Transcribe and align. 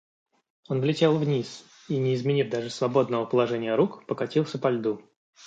Он 0.67 0.81
влетел 0.81 1.15
вниз 1.15 1.63
и, 1.87 1.97
не 1.97 2.15
изменив 2.15 2.49
даже 2.49 2.71
свободного 2.71 3.25
положения 3.27 3.75
рук, 3.75 4.03
покатился 4.07 4.57
по 4.57 4.67
льду. 4.71 4.99